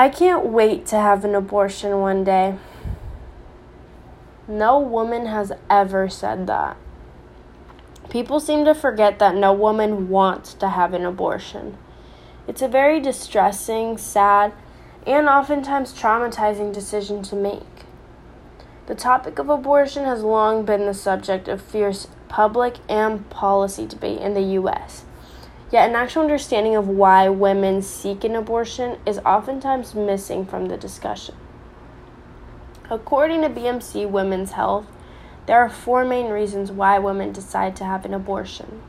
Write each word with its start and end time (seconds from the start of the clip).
I 0.00 0.08
can't 0.08 0.46
wait 0.46 0.86
to 0.86 0.96
have 0.96 1.26
an 1.26 1.34
abortion 1.34 2.00
one 2.00 2.24
day. 2.24 2.56
No 4.48 4.78
woman 4.78 5.26
has 5.26 5.52
ever 5.68 6.08
said 6.08 6.46
that. 6.46 6.78
People 8.08 8.40
seem 8.40 8.64
to 8.64 8.74
forget 8.74 9.18
that 9.18 9.34
no 9.34 9.52
woman 9.52 10.08
wants 10.08 10.54
to 10.54 10.70
have 10.70 10.94
an 10.94 11.04
abortion. 11.04 11.76
It's 12.48 12.62
a 12.62 12.66
very 12.66 12.98
distressing, 12.98 13.98
sad, 13.98 14.54
and 15.06 15.28
oftentimes 15.28 15.92
traumatizing 15.92 16.72
decision 16.72 17.22
to 17.24 17.36
make. 17.36 17.84
The 18.86 18.94
topic 18.94 19.38
of 19.38 19.50
abortion 19.50 20.06
has 20.06 20.22
long 20.22 20.64
been 20.64 20.86
the 20.86 20.94
subject 20.94 21.46
of 21.46 21.60
fierce 21.60 22.08
public 22.26 22.76
and 22.88 23.28
policy 23.28 23.86
debate 23.86 24.20
in 24.20 24.32
the 24.32 24.54
U.S. 24.60 25.04
Yet, 25.70 25.88
an 25.88 25.94
actual 25.94 26.22
understanding 26.22 26.74
of 26.74 26.88
why 26.88 27.28
women 27.28 27.82
seek 27.82 28.24
an 28.24 28.34
abortion 28.34 28.98
is 29.06 29.20
oftentimes 29.20 29.94
missing 29.94 30.44
from 30.44 30.66
the 30.66 30.76
discussion. 30.76 31.36
According 32.90 33.42
to 33.42 33.48
BMC 33.48 34.10
Women's 34.10 34.52
Health, 34.52 34.86
there 35.46 35.58
are 35.58 35.68
four 35.68 36.04
main 36.04 36.30
reasons 36.30 36.72
why 36.72 36.98
women 36.98 37.32
decide 37.32 37.76
to 37.76 37.84
have 37.84 38.04
an 38.04 38.14
abortion. 38.14 38.82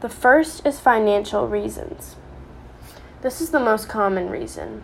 The 0.00 0.08
first 0.08 0.66
is 0.66 0.80
financial 0.80 1.46
reasons. 1.46 2.16
This 3.22 3.40
is 3.40 3.50
the 3.50 3.60
most 3.60 3.88
common 3.88 4.28
reason. 4.30 4.82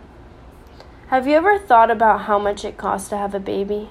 Have 1.07 1.27
you 1.27 1.35
ever 1.35 1.59
thought 1.59 1.91
about 1.91 2.21
how 2.21 2.39
much 2.39 2.63
it 2.63 2.77
costs 2.77 3.09
to 3.09 3.17
have 3.17 3.35
a 3.35 3.39
baby? 3.39 3.89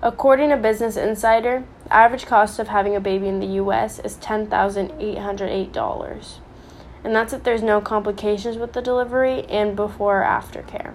According 0.00 0.50
to 0.50 0.56
Business 0.56 0.96
Insider, 0.96 1.64
the 1.82 1.92
average 1.92 2.24
cost 2.24 2.60
of 2.60 2.68
having 2.68 2.94
a 2.94 3.00
baby 3.00 3.26
in 3.26 3.40
the 3.40 3.56
US 3.62 3.98
is 3.98 4.16
$10,808. 4.18 6.38
And 7.02 7.16
that's 7.16 7.32
if 7.32 7.42
there's 7.42 7.64
no 7.64 7.80
complications 7.80 8.56
with 8.56 8.74
the 8.74 8.82
delivery 8.82 9.44
and 9.46 9.74
before 9.74 10.20
or 10.20 10.24
after 10.24 10.62
care. 10.62 10.94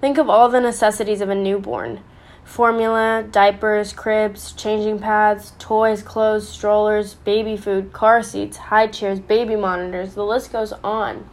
Think 0.00 0.18
of 0.18 0.28
all 0.28 0.48
the 0.48 0.60
necessities 0.60 1.20
of 1.20 1.30
a 1.30 1.34
newborn 1.34 2.00
formula, 2.44 3.24
diapers, 3.30 3.92
cribs, 3.92 4.52
changing 4.52 4.98
pads, 4.98 5.52
toys, 5.58 6.02
clothes, 6.02 6.48
strollers, 6.48 7.14
baby 7.14 7.56
food, 7.56 7.92
car 7.92 8.22
seats, 8.22 8.56
high 8.56 8.86
chairs, 8.86 9.20
baby 9.20 9.56
monitors, 9.56 10.14
the 10.14 10.24
list 10.24 10.52
goes 10.52 10.72
on. 10.84 11.28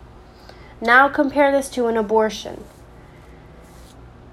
Now 0.82 1.10
compare 1.10 1.52
this 1.52 1.70
to 1.72 1.88
an 1.88 1.98
abortion. 1.98 2.64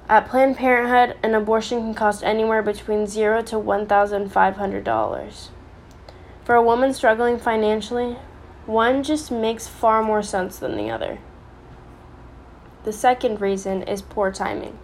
At 0.09 0.29
Planned 0.29 0.57
Parenthood, 0.57 1.19
an 1.25 1.35
abortion 1.35 1.81
can 1.81 1.93
cost 1.93 2.23
anywhere 2.23 2.63
between 2.63 3.09
zero 3.09 3.43
to 3.43 3.57
$1,500. 3.57 5.49
For 6.45 6.55
a 6.55 6.63
woman 6.63 6.95
struggling 6.95 7.39
financially, 7.39 8.17
one 8.67 9.03
just 9.03 9.33
makes 9.33 9.67
far 9.67 10.05
more 10.05 10.23
sense 10.23 10.61
than 10.61 10.77
the 10.77 10.91
other. 10.91 11.19
The 12.85 12.93
second 12.93 13.41
reason 13.41 13.83
is 13.83 14.01
poor 14.01 14.31
timing. 14.31 14.79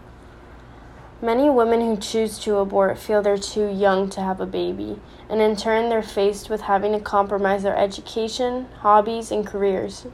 Many 1.21 1.49
women 1.49 1.81
who 1.83 1.97
choose 1.97 2.37
to 2.41 2.57
abort 2.57 2.99
feel 2.99 3.23
they're 3.23 3.39
too 3.39 3.69
young 3.69 4.11
to 4.11 4.21
have 4.21 4.41
a 4.41 4.47
baby, 4.47 4.99
and 5.29 5.41
in 5.41 5.55
turn, 5.55 5.89
they're 5.89 6.03
faced 6.03 6.51
with 6.51 6.63
having 6.63 6.91
to 6.95 6.99
compromise 6.99 7.63
their 7.63 7.77
education, 7.77 8.67
hobbies, 8.81 9.31
and 9.31 9.47
careers. 9.47 10.05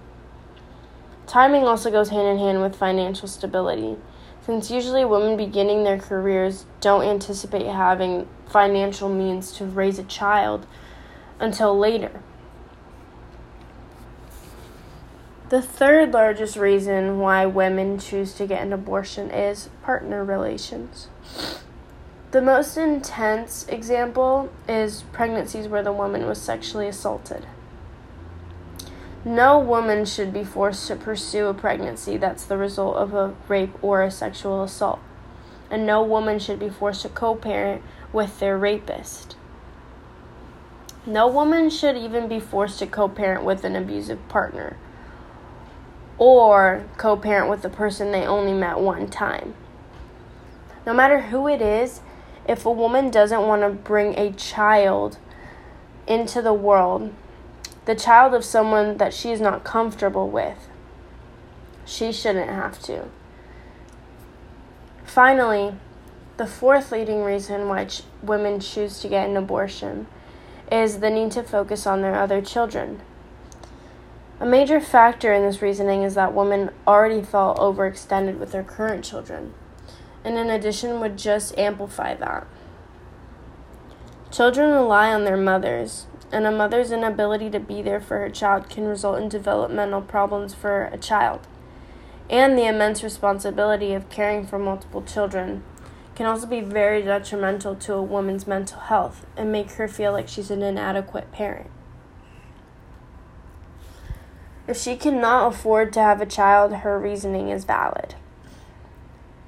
Timing 1.26 1.64
also 1.64 1.90
goes 1.90 2.10
hand 2.10 2.28
in 2.28 2.36
hand 2.36 2.60
with 2.60 2.76
financial 2.76 3.26
stability, 3.26 3.96
since 4.48 4.70
usually 4.70 5.04
women 5.04 5.36
beginning 5.36 5.84
their 5.84 5.98
careers 5.98 6.64
don't 6.80 7.02
anticipate 7.02 7.66
having 7.66 8.26
financial 8.48 9.06
means 9.06 9.52
to 9.52 9.66
raise 9.66 9.98
a 9.98 10.04
child 10.04 10.66
until 11.38 11.78
later. 11.78 12.22
The 15.50 15.60
third 15.60 16.14
largest 16.14 16.56
reason 16.56 17.18
why 17.18 17.44
women 17.44 17.98
choose 17.98 18.32
to 18.36 18.46
get 18.46 18.62
an 18.62 18.72
abortion 18.72 19.30
is 19.30 19.68
partner 19.82 20.24
relations. 20.24 21.08
The 22.30 22.40
most 22.40 22.78
intense 22.78 23.68
example 23.68 24.50
is 24.66 25.04
pregnancies 25.12 25.68
where 25.68 25.82
the 25.82 25.92
woman 25.92 26.24
was 26.24 26.40
sexually 26.40 26.88
assaulted. 26.88 27.46
No 29.28 29.58
woman 29.58 30.06
should 30.06 30.32
be 30.32 30.42
forced 30.42 30.88
to 30.88 30.96
pursue 30.96 31.48
a 31.48 31.52
pregnancy 31.52 32.16
that's 32.16 32.46
the 32.46 32.56
result 32.56 32.96
of 32.96 33.12
a 33.12 33.34
rape 33.46 33.74
or 33.84 34.02
a 34.02 34.10
sexual 34.10 34.62
assault. 34.62 35.00
And 35.70 35.84
no 35.84 36.02
woman 36.02 36.38
should 36.38 36.58
be 36.58 36.70
forced 36.70 37.02
to 37.02 37.10
co 37.10 37.34
parent 37.34 37.82
with 38.10 38.40
their 38.40 38.56
rapist. 38.56 39.36
No 41.04 41.28
woman 41.28 41.68
should 41.68 41.94
even 41.94 42.26
be 42.26 42.40
forced 42.40 42.78
to 42.78 42.86
co 42.86 43.06
parent 43.06 43.44
with 43.44 43.64
an 43.64 43.76
abusive 43.76 44.26
partner 44.30 44.78
or 46.16 46.86
co 46.96 47.14
parent 47.14 47.50
with 47.50 47.60
the 47.60 47.68
person 47.68 48.12
they 48.12 48.24
only 48.24 48.54
met 48.54 48.78
one 48.78 49.10
time. 49.10 49.52
No 50.86 50.94
matter 50.94 51.20
who 51.20 51.46
it 51.46 51.60
is, 51.60 52.00
if 52.48 52.64
a 52.64 52.72
woman 52.72 53.10
doesn't 53.10 53.46
want 53.46 53.60
to 53.60 53.68
bring 53.68 54.18
a 54.18 54.32
child 54.32 55.18
into 56.06 56.40
the 56.40 56.54
world, 56.54 57.12
the 57.88 57.94
child 57.94 58.34
of 58.34 58.44
someone 58.44 58.98
that 58.98 59.14
she 59.14 59.32
is 59.32 59.40
not 59.40 59.64
comfortable 59.64 60.28
with, 60.28 60.68
she 61.86 62.12
shouldn't 62.12 62.50
have 62.50 62.78
to. 62.82 63.06
Finally, 65.06 65.72
the 66.36 66.46
fourth 66.46 66.92
leading 66.92 67.22
reason 67.22 67.66
why 67.66 67.86
ch- 67.86 68.02
women 68.22 68.60
choose 68.60 69.00
to 69.00 69.08
get 69.08 69.26
an 69.26 69.38
abortion 69.38 70.06
is 70.70 70.98
the 70.98 71.08
need 71.08 71.32
to 71.32 71.42
focus 71.42 71.86
on 71.86 72.02
their 72.02 72.14
other 72.14 72.42
children. 72.42 73.00
A 74.38 74.44
major 74.44 74.80
factor 74.80 75.32
in 75.32 75.42
this 75.42 75.62
reasoning 75.62 76.02
is 76.02 76.14
that 76.14 76.34
women 76.34 76.68
already 76.86 77.22
felt 77.22 77.56
overextended 77.56 78.38
with 78.38 78.52
their 78.52 78.62
current 78.62 79.02
children, 79.02 79.54
and 80.26 80.36
in 80.36 80.50
addition, 80.50 81.00
would 81.00 81.16
just 81.16 81.56
amplify 81.56 82.12
that. 82.16 82.46
Children 84.30 84.72
rely 84.72 85.10
on 85.10 85.24
their 85.24 85.38
mothers, 85.38 86.04
and 86.32 86.46
a 86.46 86.50
mother's 86.50 86.92
inability 86.92 87.50
to 87.50 87.60
be 87.60 87.82
there 87.82 88.00
for 88.00 88.18
her 88.18 88.30
child 88.30 88.68
can 88.68 88.86
result 88.86 89.18
in 89.18 89.28
developmental 89.28 90.02
problems 90.02 90.54
for 90.54 90.84
a 90.92 90.98
child. 90.98 91.46
And 92.28 92.58
the 92.58 92.66
immense 92.66 93.02
responsibility 93.02 93.94
of 93.94 94.10
caring 94.10 94.46
for 94.46 94.58
multiple 94.58 95.02
children 95.02 95.62
can 96.14 96.26
also 96.26 96.46
be 96.46 96.60
very 96.60 97.00
detrimental 97.02 97.74
to 97.76 97.94
a 97.94 98.02
woman's 98.02 98.46
mental 98.46 98.80
health 98.80 99.24
and 99.36 99.52
make 99.52 99.70
her 99.72 99.88
feel 99.88 100.12
like 100.12 100.28
she's 100.28 100.50
an 100.50 100.62
inadequate 100.62 101.32
parent. 101.32 101.70
If 104.66 104.76
she 104.76 104.96
cannot 104.96 105.54
afford 105.54 105.94
to 105.94 106.00
have 106.00 106.20
a 106.20 106.26
child, 106.26 106.74
her 106.74 106.98
reasoning 106.98 107.48
is 107.48 107.64
valid. 107.64 108.16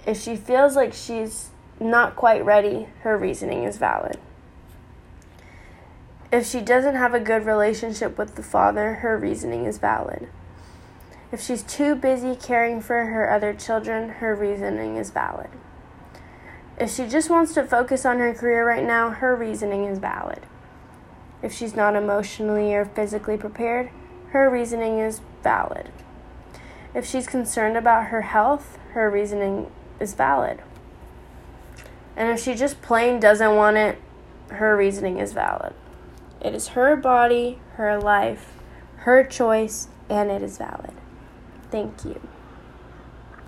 If 0.06 0.18
she 0.22 0.34
feels 0.34 0.76
like 0.76 0.94
she's 0.94 1.50
not 1.78 2.16
quite 2.16 2.42
ready, 2.42 2.88
her 3.02 3.18
reasoning 3.18 3.64
is 3.64 3.76
valid. 3.76 4.18
If 6.32 6.46
she 6.46 6.60
doesn't 6.60 6.94
have 6.94 7.12
a 7.12 7.18
good 7.18 7.44
relationship 7.44 8.16
with 8.16 8.36
the 8.36 8.42
father, 8.44 8.94
her 8.94 9.18
reasoning 9.18 9.64
is 9.64 9.78
valid. 9.78 10.28
If 11.32 11.40
she's 11.40 11.64
too 11.64 11.96
busy 11.96 12.36
caring 12.36 12.80
for 12.80 13.06
her 13.06 13.32
other 13.32 13.52
children, 13.52 14.08
her 14.08 14.34
reasoning 14.36 14.96
is 14.96 15.10
valid. 15.10 15.50
If 16.78 16.94
she 16.94 17.08
just 17.08 17.30
wants 17.30 17.52
to 17.54 17.64
focus 17.64 18.06
on 18.06 18.18
her 18.18 18.32
career 18.32 18.64
right 18.64 18.84
now, 18.84 19.10
her 19.10 19.34
reasoning 19.34 19.86
is 19.86 19.98
valid. 19.98 20.46
If 21.42 21.52
she's 21.52 21.74
not 21.74 21.96
emotionally 21.96 22.74
or 22.74 22.84
physically 22.84 23.36
prepared, 23.36 23.90
her 24.28 24.48
reasoning 24.48 25.00
is 25.00 25.20
valid. 25.42 25.90
If 26.94 27.04
she's 27.06 27.26
concerned 27.26 27.76
about 27.76 28.06
her 28.06 28.22
health, 28.22 28.78
her 28.92 29.10
reasoning 29.10 29.70
is 29.98 30.14
valid. 30.14 30.62
And 32.16 32.30
if 32.30 32.40
she 32.40 32.54
just 32.54 32.82
plain 32.82 33.18
doesn't 33.18 33.56
want 33.56 33.76
it, 33.76 33.98
her 34.50 34.76
reasoning 34.76 35.18
is 35.18 35.32
valid. 35.32 35.74
It 36.40 36.54
is 36.54 36.68
her 36.68 36.96
body, 36.96 37.60
her 37.74 37.98
life, 38.00 38.54
her 38.98 39.24
choice, 39.24 39.88
and 40.08 40.30
it 40.30 40.42
is 40.42 40.58
valid. 40.58 40.94
Thank 41.70 42.04
you. 42.04 42.20